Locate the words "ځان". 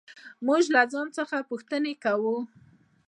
0.91-1.07